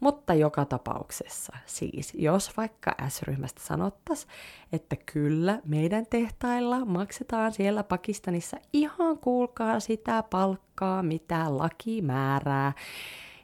Mutta 0.00 0.34
joka 0.34 0.64
tapauksessa 0.64 1.56
siis, 1.66 2.14
jos 2.14 2.56
vaikka 2.56 2.94
S-ryhmästä 3.08 3.60
sanottaisiin, 3.62 4.30
että 4.72 4.96
kyllä 5.12 5.60
meidän 5.64 6.06
tehtailla 6.10 6.84
maksetaan 6.84 7.52
siellä 7.52 7.82
Pakistanissa 7.82 8.56
ihan 8.72 9.18
kuulkaa 9.18 9.80
sitä 9.80 10.22
palkkaa, 10.22 11.02
mitä 11.02 11.58
laki 11.58 12.02
määrää, 12.02 12.72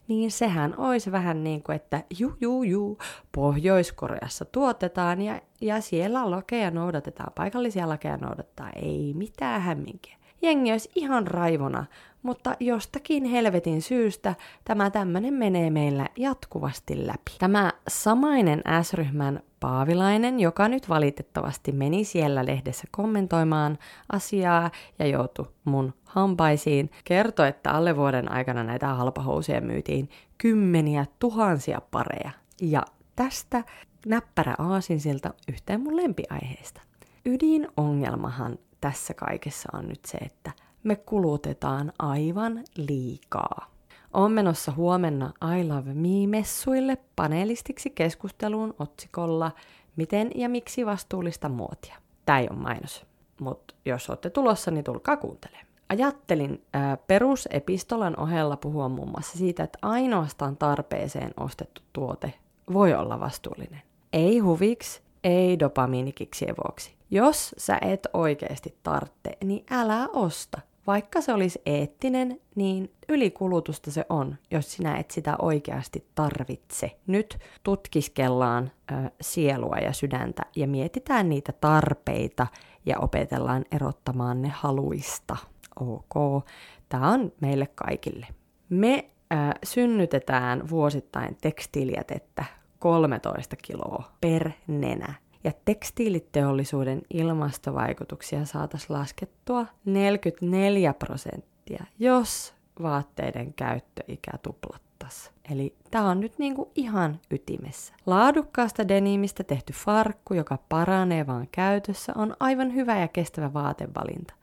niin 0.09 0.31
sehän 0.31 0.75
olisi 0.77 1.13
vähän 1.13 1.45
niin 1.45 1.63
kuin, 1.63 1.77
että 1.77 2.05
ju, 2.19 2.37
ju, 2.41 2.63
ju, 2.63 2.99
Pohjois-Koreassa 3.33 4.45
tuotetaan 4.45 5.23
ja, 5.23 5.41
ja 5.61 5.81
siellä 5.81 6.31
lakeja 6.31 6.71
noudatetaan, 6.71 7.33
paikallisia 7.35 7.89
lakeja 7.89 8.17
noudatetaan, 8.17 8.73
ei 8.77 9.13
mitään 9.17 9.63
hämminkiä. 9.63 10.17
Jengi 10.43 10.73
olisi 10.73 10.91
ihan 10.95 11.27
raivona, 11.27 11.85
mutta 12.23 12.57
jostakin 12.61 13.25
helvetin 13.25 13.83
syystä 13.83 14.35
tämä 14.65 14.91
tämmönen 14.91 15.35
menee 15.35 15.71
meillä 15.71 16.09
jatkuvasti 16.17 17.07
läpi. 17.07 17.31
Tämä 17.39 17.73
samainen 17.89 18.63
S-ryhmän 18.83 19.41
Paavilainen, 19.65 20.41
joka 20.41 20.69
nyt 20.69 20.89
valitettavasti 20.89 21.73
meni 21.73 22.05
siellä 22.05 22.47
lehdessä 22.47 22.85
kommentoimaan 22.91 23.79
asiaa 24.13 24.71
ja 24.99 25.07
joutui 25.07 25.47
mun 25.65 25.95
hampaisiin, 26.05 26.91
kertoi, 27.05 27.49
että 27.49 27.71
alle 27.71 27.97
vuoden 27.97 28.33
aikana 28.33 28.65
näitä 28.65 28.87
halpahousuja 28.87 29.61
myytiin 29.61 30.09
kymmeniä 30.39 31.07
tuhansia 31.19 31.81
pareja. 31.91 32.31
Ja 32.61 32.83
tästä 33.17 33.65
näppärä 34.07 34.55
aasinsilta 34.59 35.35
yhteen 35.49 35.81
mun 35.81 35.97
lempiaiheesta. 35.97 36.81
Ydinongelmahan 37.25 38.59
tässä 38.81 39.15
kaikessa 39.15 39.69
on 39.73 39.89
nyt 39.89 40.05
se, 40.05 40.19
että 40.19 40.53
me 40.83 40.97
kulutetaan 40.97 41.93
aivan 41.99 42.65
liikaa. 42.77 43.74
Olen 44.15 44.33
menossa 44.33 44.73
huomenna 44.73 45.33
I 45.59 45.69
Love 45.69 45.95
Me-messuille 45.95 46.99
panelistiksi 47.17 47.91
keskusteluun 47.91 48.75
otsikolla 48.79 49.53
Miten 49.97 50.31
ja 50.35 50.49
miksi 50.49 50.87
vastuullista 50.87 51.49
muotia. 51.49 51.97
Tämä 52.27 52.39
ei 52.39 52.49
ole 52.51 52.59
mainos, 52.59 53.07
mutta 53.41 53.75
jos 53.85 54.11
olette 54.11 54.31
tulossa, 54.31 54.71
niin 54.71 54.85
tulkaa 54.85 55.17
kuuntelemaan. 55.17 55.67
Ajattelin 55.89 56.65
ää, 56.73 56.97
perusepistolan 56.97 58.21
ohella 58.21 58.57
puhua 58.57 58.89
muun 58.89 59.11
muassa 59.11 59.39
siitä, 59.39 59.63
että 59.63 59.79
ainoastaan 59.83 60.57
tarpeeseen 60.57 61.31
ostettu 61.41 61.83
tuote 61.93 62.35
voi 62.73 62.95
olla 62.95 63.21
vastuullinen. 63.21 63.83
Ei 64.13 64.39
huviksi, 64.39 65.03
ei 65.25 65.59
dopamiinikiksien 65.59 66.55
vuoksi. 66.65 66.95
Jos 67.11 67.55
sä 67.59 67.79
et 67.81 68.07
oikeasti 68.13 68.79
tartte, 68.83 69.39
niin 69.45 69.67
älä 69.71 70.09
osta. 70.13 70.61
Vaikka 70.87 71.21
se 71.21 71.33
olisi 71.33 71.63
eettinen, 71.67 72.41
niin 72.55 72.93
ylikulutusta 73.09 73.91
se 73.91 74.05
on, 74.09 74.37
jos 74.51 74.73
sinä 74.73 74.97
et 74.97 75.11
sitä 75.11 75.37
oikeasti 75.39 76.07
tarvitse. 76.15 76.97
Nyt 77.07 77.39
tutkiskellaan 77.63 78.71
ö, 78.93 79.11
sielua 79.21 79.77
ja 79.77 79.93
sydäntä 79.93 80.43
ja 80.57 80.69
mietitään 80.69 81.29
niitä 81.29 81.53
tarpeita 81.53 82.47
ja 82.87 82.99
opetellaan 82.99 83.65
erottamaan 83.73 84.43
ne 84.43 84.49
haluista. 84.49 85.37
Ok, 85.81 86.45
tämä 86.89 87.11
on 87.11 87.33
meille 87.41 87.69
kaikille. 87.75 88.27
Me 88.69 89.11
ö, 89.33 89.37
synnytetään 89.65 90.71
vuosittain 90.71 91.37
tekstiilijätettä 91.43 92.45
13 92.79 93.57
kiloa 93.57 94.13
per 94.21 94.51
nenä 94.67 95.15
ja 95.45 95.53
tekstiiliteollisuuden 95.65 97.03
ilmastovaikutuksia 97.11 98.45
saataisiin 98.45 98.99
laskettua 98.99 99.67
44 99.85 100.95
prosenttia, 100.95 101.85
jos 101.99 102.55
vaatteiden 102.83 103.55
käyttöikä 103.55 104.31
tuplattaisiin. 104.43 105.35
Eli 105.51 105.77
tämä 105.91 106.11
on 106.11 106.21
nyt 106.21 106.39
niinku 106.39 106.73
ihan 106.75 107.21
ytimessä. 107.31 107.95
Laadukkaasta 108.07 108.89
denimistä 108.89 109.45
tehty 109.45 109.73
farkku, 109.73 110.35
joka 110.35 110.59
paranee 110.69 111.27
vaan 111.27 111.49
käytössä, 111.53 112.13
on 112.17 112.37
aivan 112.41 112.75
hyvä 112.75 113.01
ja 113.01 113.09
kestävä 113.09 113.53
vaatevalinta. 113.53 114.35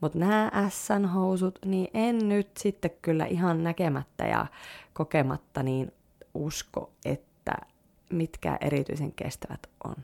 Mutta 0.00 0.18
nämä 0.18 0.50
S-housut, 0.68 1.58
niin 1.64 1.88
en 1.94 2.28
nyt 2.28 2.50
sitten 2.58 2.90
kyllä 3.02 3.26
ihan 3.26 3.64
näkemättä 3.64 4.24
ja 4.24 4.46
kokematta 4.92 5.62
niin 5.62 5.92
usko, 6.34 6.90
että 7.04 7.52
mitkä 8.12 8.58
erityisen 8.60 9.12
kestävät 9.12 9.60
on. 9.84 9.94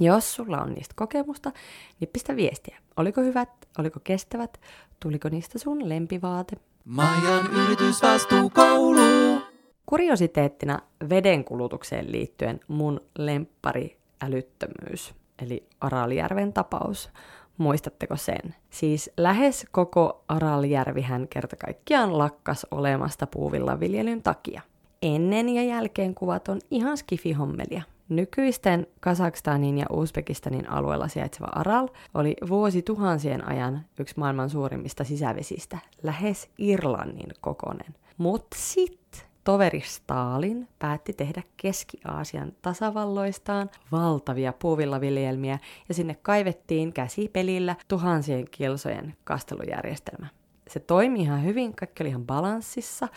Jos 0.00 0.34
sulla 0.34 0.62
on 0.62 0.72
niistä 0.72 0.94
kokemusta, 0.96 1.52
niin 2.00 2.08
pistä 2.12 2.36
viestiä. 2.36 2.78
Oliko 2.96 3.20
hyvät, 3.20 3.48
oliko 3.78 4.00
kestävät, 4.04 4.60
tuliko 5.00 5.28
niistä 5.28 5.58
sun 5.58 5.88
lempivaate? 5.88 6.56
Majan 6.84 7.46
yritysvastuukoulu. 7.52 9.40
Kuriositeettina 9.86 10.78
veden 11.08 11.44
kulutukseen 11.44 12.12
liittyen 12.12 12.60
mun 12.68 13.00
lemppari 13.18 13.98
älyttömyys, 14.22 15.14
eli 15.42 15.66
Araljärven 15.80 16.52
tapaus. 16.52 17.10
Muistatteko 17.58 18.16
sen? 18.16 18.54
Siis 18.70 19.10
lähes 19.16 19.66
koko 19.70 20.24
Araljärvihän 20.28 21.28
kerta 21.28 21.56
kaikkiaan 21.56 22.18
lakkas 22.18 22.66
olemasta 22.70 23.26
puuvillaviljelyn 23.26 24.22
takia. 24.22 24.62
Ennen 25.02 25.48
ja 25.48 25.62
jälkeen 25.62 26.14
kuvat 26.14 26.48
on 26.48 26.60
ihan 26.70 26.96
skifihommelia. 26.96 27.82
Nykyisten 28.08 28.86
Kazakstanin 29.00 29.78
ja 29.78 29.86
Uzbekistanin 29.90 30.70
alueella 30.70 31.08
sijaitseva 31.08 31.46
Aral 31.54 31.88
oli 32.14 32.36
vuosituhansien 32.48 33.48
ajan 33.48 33.80
yksi 33.98 34.14
maailman 34.18 34.50
suurimmista 34.50 35.04
sisävesistä, 35.04 35.78
lähes 36.02 36.50
Irlannin 36.58 37.32
kokonen. 37.40 37.94
Mutta 38.18 38.56
sitten 38.60 39.20
toveri 39.44 39.80
Stalin 39.80 40.68
päätti 40.78 41.12
tehdä 41.12 41.42
Keski-Aasian 41.56 42.52
tasavalloistaan 42.62 43.70
valtavia 43.92 44.52
puuvillaviljelmiä 44.52 45.58
ja 45.88 45.94
sinne 45.94 46.14
kaivettiin 46.22 46.92
käsipelillä 46.92 47.76
tuhansien 47.88 48.44
kilsojen 48.50 49.16
kastelujärjestelmä 49.24 50.26
se 50.68 50.80
toimi 50.80 51.20
ihan 51.20 51.44
hyvin, 51.44 51.74
kaikki 51.74 52.02
oli 52.02 52.08
ihan 52.08 52.26
balanssissa. 52.26 53.08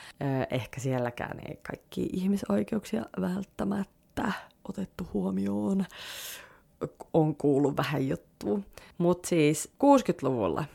Ehkä 0.52 0.80
sielläkään 0.80 1.40
ei 1.50 1.60
kaikki 1.64 2.10
ihmisoikeuksia 2.14 3.06
välttämättä 3.22 4.32
otettu 4.72 5.10
huomioon. 5.14 5.86
On 7.14 7.36
kuullut 7.36 7.78
vähän 7.78 8.08
juttua. 8.08 8.60
Mutta 8.98 9.28
siis 9.30 9.72
60-luvulla 9.84 10.66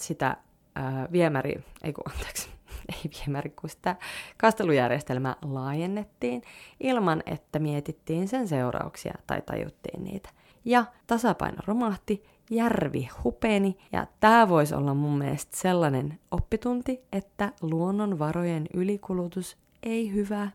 sitä 0.00 0.36
ää, 0.74 1.08
viemäri, 1.12 1.64
ei 1.82 1.92
kun 1.92 2.04
anteeksi, 2.12 2.48
ei 2.94 3.10
viemäri, 3.20 3.50
kun 3.50 3.70
sitä 3.70 3.96
kastelujärjestelmää 4.36 5.36
laajennettiin 5.42 6.42
ilman, 6.80 7.22
että 7.26 7.58
mietittiin 7.58 8.28
sen 8.28 8.48
seurauksia 8.48 9.14
tai 9.26 9.42
tajuttiin 9.42 10.04
niitä. 10.04 10.28
Ja 10.64 10.84
tasapaino 11.06 11.58
romahti, 11.66 12.24
järvi 12.50 13.08
hupeni, 13.24 13.76
ja 13.92 14.06
tämä 14.20 14.48
voisi 14.48 14.74
olla 14.74 14.94
mun 14.94 15.18
mielestä 15.18 15.56
sellainen 15.56 16.18
oppitunti, 16.30 17.02
että 17.12 17.52
luonnonvarojen 17.62 18.66
ylikulutus 18.74 19.56
ei 19.82 20.12
hyvä 20.12 20.50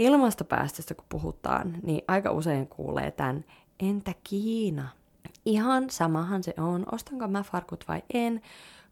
ilmastopäästöstä 0.00 0.94
kun 0.94 1.04
puhutaan, 1.08 1.74
niin 1.82 2.02
aika 2.08 2.30
usein 2.30 2.66
kuulee 2.66 3.10
tämän, 3.10 3.44
entä 3.80 4.14
Kiina? 4.24 4.88
Ihan 5.44 5.90
samahan 5.90 6.42
se 6.42 6.54
on, 6.58 6.86
ostanko 6.92 7.28
mä 7.28 7.42
farkut 7.42 7.84
vai 7.88 8.02
en, 8.14 8.40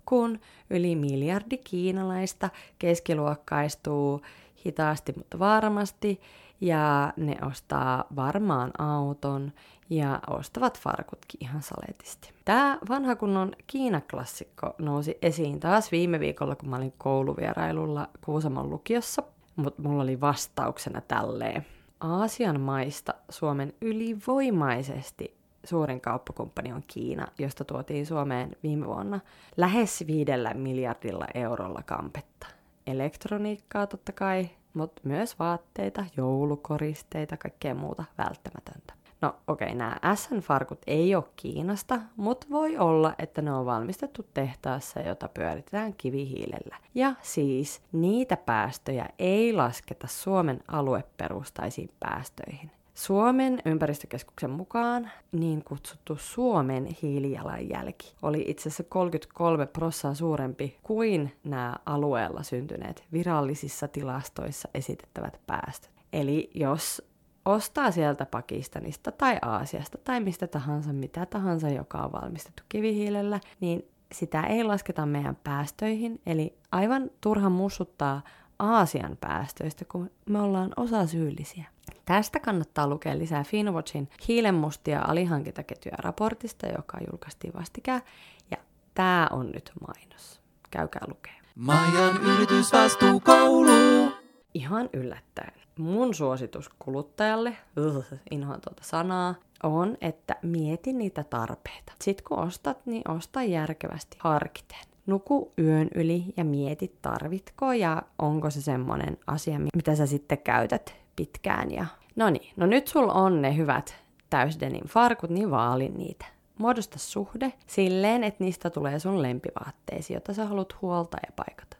kun 0.07 0.41
yli 0.71 0.97
miljardi 0.97 1.59
kiinalaista 1.59 2.51
keskiluokkaistuu 2.79 4.23
hitaasti 4.67 5.13
mutta 5.17 5.39
varmasti 5.39 6.21
ja 6.61 7.13
ne 7.17 7.37
ostaa 7.47 8.05
varmaan 8.17 8.71
auton 8.79 9.53
ja 9.91 10.21
ostavat 10.31 10.81
farkutkin 10.81 11.39
ihan 11.41 11.63
saletisti. 11.63 12.33
Tämä 12.45 12.79
vanha 12.89 13.17
kunnon 13.17 13.53
Kiina-klassikko 13.67 14.75
nousi 14.79 15.19
esiin 15.23 15.61
taas 15.61 15.93
viime 15.93 16.21
viikolla, 16.21 16.57
kun 16.57 16.69
mä 16.69 16.77
olin 16.77 16.95
kouluvierailulla 16.99 18.09
Kuusamon 18.25 18.71
lukiossa– 18.71 19.23
mutta 19.59 19.83
mulla 19.83 20.03
oli 20.03 20.21
vastauksena 20.21 21.01
tälleen. 21.01 21.67
Aasian 22.01 22.61
maista 22.61 23.15
Suomen 23.29 23.73
ylivoimaisesti 23.81 25.37
suurin 25.65 26.01
kauppakumppani 26.01 26.73
on 26.73 26.83
Kiina, 26.87 27.27
josta 27.39 27.65
tuotiin 27.65 28.07
Suomeen 28.07 28.57
viime 28.63 28.87
vuonna 28.87 29.21
lähes 29.57 30.05
viidellä 30.07 30.55
miljardilla 30.55 31.27
eurolla 31.35 31.83
kampetta. 31.87 32.47
Elektroniikkaa 32.87 33.87
totta 33.87 34.13
kai, 34.13 34.49
mutta 34.75 35.03
myös 35.05 35.39
vaatteita, 35.39 36.05
joulukoristeita, 36.17 37.37
kaikkea 37.37 37.75
muuta 37.75 38.05
välttämätöntä. 38.19 38.95
No 39.21 39.35
okei, 39.47 39.67
okay, 39.67 39.79
nämä 39.79 39.97
SN-farkut 40.15 40.79
ei 40.87 41.15
ole 41.15 41.25
Kiinasta, 41.37 42.01
mutta 42.17 42.47
voi 42.51 42.79
olla, 42.79 43.15
että 43.19 43.43
ne 43.43 43.53
on 43.53 43.67
valmistettu 43.67 44.27
tehtaassa, 44.35 45.01
jota 45.01 45.29
pyöritetään 45.29 45.95
kivihiilellä. 45.95 46.77
Ja 46.95 47.15
siis 47.23 47.83
niitä 47.93 48.37
päästöjä 48.37 49.09
ei 49.19 49.53
lasketa 49.53 50.07
Suomen 50.07 50.61
alueperustaisiin 50.69 51.91
päästöihin. 52.01 52.71
Suomen 52.95 53.63
ympäristökeskuksen 53.65 54.51
mukaan 54.51 55.11
niin 55.33 55.65
kutsuttu 55.65 56.17
Suomen 56.17 56.87
hiilijalanjälki 57.03 58.15
oli 58.23 58.45
itse 58.49 58.69
asiassa 58.69 58.85
33 58.85 59.67
prosenttia 59.67 60.15
suurempi 60.15 60.79
kuin 60.83 61.33
nämä 61.45 61.77
alueella 61.87 62.43
syntyneet 62.43 63.05
virallisissa 63.13 63.89
tilastoissa 63.89 64.69
esitettävät 64.75 65.41
päästöt. 65.47 65.91
Eli 66.13 66.51
jos 66.55 67.08
ostaa 67.49 67.91
sieltä 67.91 68.27
Pakistanista 68.27 69.13
tai 69.13 69.39
Aasiasta 69.43 69.99
tai 69.99 70.21
mistä 70.21 70.47
tahansa, 70.47 70.93
mitä 70.93 71.27
tahansa, 71.27 71.69
joka 71.69 71.99
on 71.99 72.13
valmistettu 72.13 72.63
kivihiilellä, 72.69 73.41
niin 73.61 73.89
sitä 74.13 74.43
ei 74.43 74.65
lasketa 74.65 75.07
meidän 75.07 75.37
päästöihin. 75.45 76.21
Eli 76.27 76.59
aivan 76.73 77.11
turha 77.21 77.51
mussuttaa 77.51 78.23
Aasian 78.59 79.17
päästöistä, 79.21 79.85
kun 79.85 80.11
me 80.29 80.41
ollaan 80.41 80.71
osa 80.77 81.07
syyllisiä. 81.07 81.65
Tästä 82.05 82.41
kannattaa 82.41 82.87
lukea 82.87 83.19
lisää 83.19 83.45
Finwatchin 83.45 84.09
hiilenmustia 84.29 85.03
alihankintaketjuja 85.07 85.97
raportista, 85.99 86.67
joka 86.67 86.99
julkaistiin 87.11 87.55
vastikään. 87.55 88.03
Ja 88.51 88.57
tämä 88.95 89.29
on 89.31 89.51
nyt 89.51 89.73
mainos. 89.87 90.41
Käykää 90.71 91.03
lukea. 91.09 91.35
Majan 91.55 92.17
yritysvastuukoulu. 92.23 94.18
Ihan 94.55 94.91
yllättäen. 94.93 95.53
Mun 95.79 96.15
suositus 96.15 96.71
kuluttajalle, 96.79 97.57
uh, 97.97 98.05
inhoan 98.31 98.61
tuota 98.61 98.83
sanaa, 98.85 99.35
on, 99.63 99.97
että 100.01 100.37
mieti 100.43 100.93
niitä 100.93 101.25
tarpeita. 101.25 101.93
Sitten 102.03 102.25
kun 102.29 102.39
ostat, 102.39 102.87
niin 102.87 103.11
osta 103.11 103.43
järkevästi 103.43 104.17
harkiten. 104.21 104.79
Nuku 105.07 105.53
yön 105.59 105.89
yli 105.95 106.25
ja 106.37 106.45
mieti 106.45 106.97
tarvitko 107.03 107.73
ja 107.73 108.03
onko 108.19 108.51
se 108.51 108.63
semmoinen 108.63 109.19
asia, 109.27 109.59
mitä 109.75 109.95
sä 109.97 110.07
sitten 110.07 110.39
käytät 110.39 110.95
pitkään. 111.17 111.71
Ja... 111.71 111.87
No 112.17 112.31
niin, 112.31 112.53
no 112.57 112.67
nyt 112.67 112.89
sulla 112.89 113.13
on 113.13 113.43
ne 113.43 113.57
hyvät 113.57 113.97
täysdenin 114.31 114.85
farkut, 114.89 115.31
niin 115.31 115.51
vaali 115.51 115.89
niitä. 115.89 116.27
Muodosta 116.59 116.99
suhde 116.99 117.53
silleen, 117.67 118.25
että 118.25 118.45
niistä 118.45 118.71
tulee 118.71 118.99
sun 118.99 119.23
lempivaatteesi, 119.23 120.15
jota 120.15 120.35
sä 120.35 120.45
haluat 120.45 120.83
huolta 120.83 121.19
ja 121.27 121.33
paikata. 121.37 121.77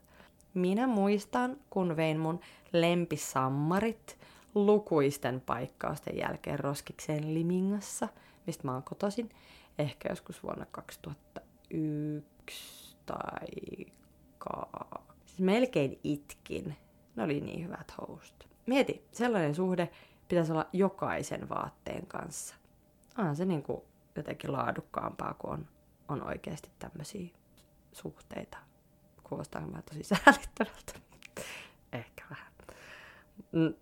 Minä 0.59 0.87
muistan, 0.87 1.57
kun 1.71 1.97
vein 1.97 2.19
mun 2.19 2.41
lempisammarit 2.73 4.19
lukuisten 4.55 5.41
paikkausten 5.41 6.17
jälkeen 6.17 6.59
roskikseen 6.59 7.35
Limingassa, 7.35 8.09
mistä 8.47 8.67
mä 8.67 8.73
oon 8.73 8.83
kotoisin, 8.83 9.31
ehkä 9.79 10.09
joskus 10.09 10.43
vuonna 10.43 10.67
2001 10.71 12.97
tai. 13.07 13.47
Siis 15.27 15.41
melkein 15.41 16.01
itkin. 16.05 16.77
Ne 17.17 17.23
oli 17.23 17.41
niin 17.41 17.65
hyvät 17.65 17.95
host. 17.99 18.35
Mieti, 18.67 19.05
sellainen 19.13 19.55
suhde 19.55 19.91
pitäisi 20.29 20.53
olla 20.53 20.67
jokaisen 20.73 21.49
vaatteen 21.49 22.07
kanssa. 22.07 22.55
Onhan 23.19 23.37
se 23.37 23.45
niin 23.45 23.63
kuin 23.63 23.83
jotenkin 24.17 24.53
laadukkaampaa, 24.53 25.35
kun 25.35 25.51
on, 25.51 25.67
on 26.09 26.23
oikeasti 26.23 26.71
tämmöisiä 26.79 27.29
suhteita. 27.93 28.68
Kuulostaa 29.29 29.67
mä 29.67 29.83
tosi 29.83 30.03
säälittävältä. 30.03 30.93
Ehkä 31.93 32.25
vähän. 32.31 32.53
Mm, 33.53 33.75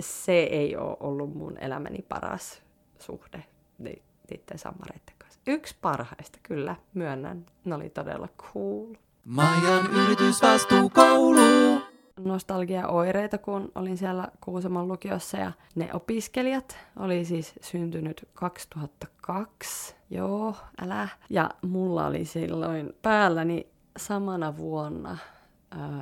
se 0.00 0.32
ei 0.32 0.76
ole 0.76 0.96
ollut 1.00 1.34
mun 1.34 1.58
elämäni 1.58 2.02
paras 2.08 2.62
suhde 2.98 3.44
niiden 3.78 4.58
sammareiden 4.58 5.14
kanssa. 5.18 5.40
Yksi 5.46 5.76
parhaista, 5.80 6.38
kyllä, 6.42 6.76
myönnän. 6.94 7.46
Ne 7.64 7.74
oli 7.74 7.90
todella 7.90 8.28
cool. 8.38 8.94
Majan 9.24 9.86
yritysvastuukoulu. 9.92 11.80
Nostalgia-oireita, 12.20 13.38
kun 13.38 13.72
olin 13.74 13.96
siellä 13.96 14.28
Kuusamon 14.40 14.88
lukiossa 14.88 15.36
ja 15.36 15.52
ne 15.74 15.90
opiskelijat 15.92 16.78
oli 16.96 17.24
siis 17.24 17.52
syntynyt 17.60 18.28
2002. 18.34 19.96
Joo, 20.10 20.54
älä. 20.82 21.08
Ja 21.30 21.50
mulla 21.62 22.06
oli 22.06 22.24
silloin 22.24 22.92
päälläni 23.02 23.73
samana 23.96 24.56
vuonna 24.56 25.18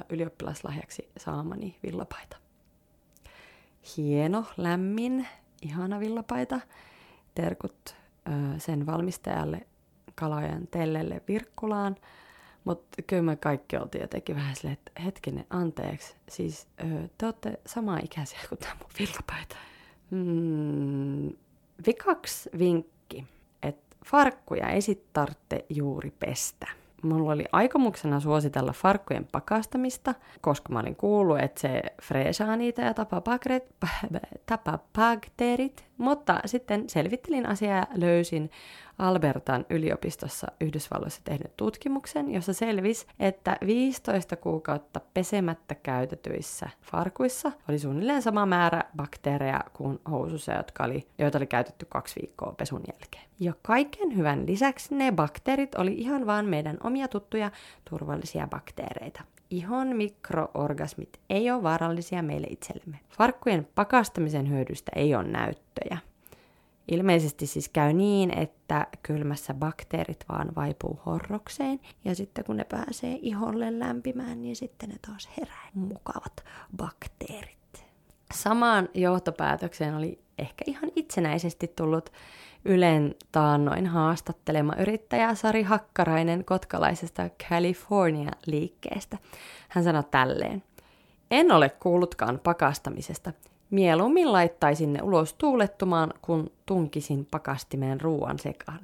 ylioppilaslahjaksi 0.08 1.08
saamani 1.18 1.78
villapaita. 1.82 2.36
Hieno, 3.96 4.44
lämmin, 4.56 5.28
ihana 5.62 6.00
villapaita. 6.00 6.60
Terkut 7.34 7.94
sen 8.58 8.86
valmistajalle 8.86 9.66
Kalojen 10.14 10.66
Tellelle 10.66 11.22
Virkkulaan. 11.28 11.96
Mutta 12.64 13.02
kyllä 13.02 13.22
me 13.22 13.36
kaikki 13.36 13.76
oltiin 13.76 14.02
jotenkin 14.02 14.36
vähän 14.36 14.56
silleen, 14.56 14.72
että 14.72 15.02
hetkinen, 15.02 15.46
anteeksi. 15.50 16.14
Siis 16.28 16.68
te 17.18 17.26
olette 17.26 17.60
samaa 17.66 17.98
ikäisiä 18.02 18.38
kuin 18.48 18.58
tämä 18.58 18.74
mun 18.74 18.90
villapaita. 18.98 19.56
Mm, 20.10 21.36
vikaksi 21.86 22.50
vinkki, 22.58 23.26
että 23.62 23.96
farkkuja 24.06 24.68
ei 24.68 24.82
sit 24.82 25.12
tarvitse 25.12 25.64
juuri 25.68 26.10
pestä 26.10 26.81
mulla 27.02 27.32
oli 27.32 27.44
aikomuksena 27.52 28.20
suositella 28.20 28.72
farkkujen 28.72 29.28
pakastamista, 29.32 30.14
koska 30.40 30.72
mä 30.72 30.80
olin 30.80 30.96
kuullut, 30.96 31.38
että 31.40 31.60
se 31.60 31.82
freesaa 32.02 32.56
niitä 32.56 32.82
ja 32.82 32.94
tapaa, 32.94 33.20
bakteerit, 33.20 33.74
tapaa 34.46 34.78
bakteerit. 34.98 35.84
Mutta 36.02 36.40
sitten 36.46 36.88
selvittelin 36.88 37.46
asiaa 37.46 37.78
ja 37.78 37.86
löysin 37.94 38.50
Albertan 38.98 39.66
yliopistossa 39.70 40.46
Yhdysvalloissa 40.60 41.20
tehnyt 41.24 41.56
tutkimuksen, 41.56 42.30
jossa 42.30 42.52
selvisi, 42.52 43.06
että 43.20 43.56
15 43.66 44.36
kuukautta 44.36 45.00
pesemättä 45.14 45.74
käytetyissä 45.74 46.68
farkuissa 46.82 47.52
oli 47.68 47.78
suunnilleen 47.78 48.22
sama 48.22 48.46
määrä 48.46 48.82
bakteereja 48.96 49.60
kuin 49.72 50.00
housussa, 50.10 50.52
jotka 50.52 50.84
oli, 50.84 51.06
joita 51.18 51.38
oli 51.38 51.46
käytetty 51.46 51.86
kaksi 51.88 52.20
viikkoa 52.20 52.52
pesun 52.52 52.82
jälkeen. 52.92 53.24
Ja 53.40 53.52
kaiken 53.62 54.16
hyvän 54.16 54.46
lisäksi 54.46 54.94
ne 54.94 55.12
bakteerit 55.12 55.74
oli 55.74 55.94
ihan 55.94 56.26
vaan 56.26 56.46
meidän 56.46 56.76
omia 56.82 57.08
tuttuja 57.08 57.50
turvallisia 57.90 58.46
bakteereita. 58.46 59.22
Ihon 59.52 59.96
mikroorgasmit 59.96 61.20
ei 61.30 61.50
ole 61.50 61.62
vaarallisia 61.62 62.22
meille 62.22 62.46
itsellemme. 62.50 63.00
Farkkujen 63.18 63.68
pakastamisen 63.74 64.50
hyödystä 64.50 64.92
ei 64.96 65.14
ole 65.14 65.24
näyttöjä. 65.24 65.98
Ilmeisesti 66.88 67.46
siis 67.46 67.68
käy 67.68 67.92
niin, 67.92 68.38
että 68.38 68.86
kylmässä 69.02 69.54
bakteerit 69.54 70.24
vaan 70.28 70.54
vaipuu 70.56 71.00
horrokseen 71.06 71.80
ja 72.04 72.14
sitten 72.14 72.44
kun 72.44 72.56
ne 72.56 72.64
pääsee 72.64 73.18
iholle 73.22 73.78
lämpimään, 73.78 74.42
niin 74.42 74.56
sitten 74.56 74.88
ne 74.88 74.96
taas 75.06 75.28
herää 75.38 75.68
mukavat 75.74 76.44
bakteerit. 76.76 77.84
Samaan 78.34 78.88
johtopäätökseen 78.94 79.94
oli 79.94 80.21
ehkä 80.38 80.64
ihan 80.66 80.90
itsenäisesti 80.96 81.68
tullut 81.76 82.10
Ylen 82.64 83.14
taannoin 83.32 83.86
haastattelema 83.86 84.72
yrittäjä 84.78 85.34
Sari 85.34 85.62
Hakkarainen 85.62 86.44
kotkalaisesta 86.44 87.30
California-liikkeestä. 87.48 89.18
Hän 89.68 89.84
sanoi 89.84 90.04
tälleen. 90.10 90.62
En 91.30 91.52
ole 91.52 91.68
kuullutkaan 91.68 92.40
pakastamisesta. 92.42 93.32
Mieluummin 93.70 94.32
laittaisin 94.32 94.92
ne 94.92 95.02
ulos 95.02 95.34
tuulettumaan, 95.34 96.14
kun 96.22 96.50
tunkisin 96.66 97.26
pakastimeen 97.30 98.00
ruoan 98.00 98.38
sekaan. 98.38 98.80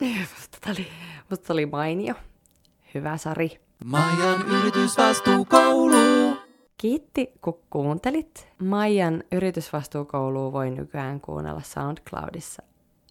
musta, 0.20 0.70
oli, 0.70 0.86
musta 1.30 1.52
oli 1.52 1.66
mainio. 1.66 2.14
Hyvä 2.94 3.16
Sari. 3.16 3.60
Majan 3.84 4.42
yritysvastuukoulu. 4.48 6.43
Kiitti, 6.78 7.32
kun 7.40 7.60
kuuntelit. 7.70 8.48
Maijan 8.58 9.22
yritysvastuukoulua 9.32 10.52
voi 10.52 10.70
nykyään 10.70 11.20
kuunnella 11.20 11.62
SoundCloudissa 11.62 12.62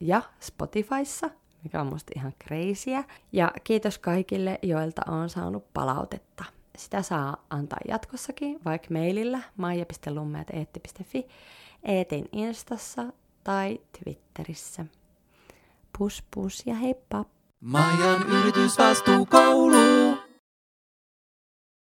ja 0.02 0.22
Spotifyssa, 0.40 1.30
mikä 1.64 1.82
on 1.82 1.88
musta 1.88 2.12
ihan 2.16 2.34
kreisiä. 2.40 3.04
Ja 3.32 3.52
kiitos 3.64 3.98
kaikille, 3.98 4.60
joilta 4.62 5.02
on 5.08 5.30
saanut 5.30 5.74
palautetta. 5.74 6.44
Sitä 6.78 7.02
saa 7.02 7.46
antaa 7.50 7.80
jatkossakin, 7.88 8.60
vaikka 8.66 8.88
mailillä 8.92 9.40
maija.lummeat.eetti.fi, 9.58 11.28
Eetin 11.84 12.30
Instassa 12.32 13.06
tai 13.44 13.80
Twitterissä. 14.04 14.86
Pus 15.98 16.24
pus 16.34 16.64
ja 16.66 16.76
heippa! 16.76 17.26
Majan 17.62 18.28
yritysvastuukoulu. 18.28 20.23